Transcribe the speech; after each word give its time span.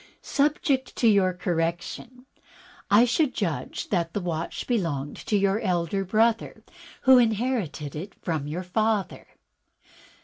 "Subject 0.23 0.95
to 0.95 1.07
your 1.07 1.31
correction, 1.31 2.25
I 2.89 3.05
should 3.05 3.35
judge 3.35 3.89
that 3.89 4.13
the 4.13 4.19
watch 4.19 4.65
belonged 4.65 5.15
to 5.27 5.37
your 5.37 5.59
elder 5.59 6.03
brother, 6.03 6.63
who 7.03 7.19
inherited 7.19 7.95
it 7.95 8.15
from 8.19 8.47
your 8.47 8.63
father." 8.63 9.27